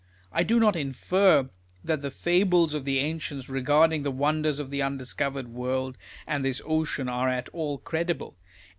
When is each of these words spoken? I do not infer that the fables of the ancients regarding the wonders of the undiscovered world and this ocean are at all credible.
I 0.31 0.41
do 0.41 0.59
not 0.59 0.75
infer 0.75 1.51
that 1.83 2.01
the 2.01 2.09
fables 2.09 2.73
of 2.73 2.85
the 2.85 2.97
ancients 2.97 3.47
regarding 3.47 4.01
the 4.01 4.09
wonders 4.09 4.57
of 4.57 4.71
the 4.71 4.81
undiscovered 4.81 5.49
world 5.49 5.95
and 6.25 6.43
this 6.43 6.59
ocean 6.65 7.07
are 7.07 7.29
at 7.29 7.49
all 7.49 7.77
credible. 7.77 8.35